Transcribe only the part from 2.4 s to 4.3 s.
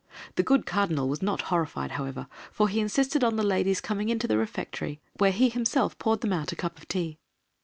for he insisted on the ladies coming into